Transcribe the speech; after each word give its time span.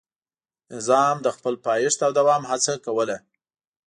نظام 0.73 1.15
د 1.25 1.27
خپل 1.35 1.53
پایښت 1.65 1.99
او 2.05 2.11
دوام 2.19 2.41
هڅه 2.51 2.73
کوله. 2.85 3.17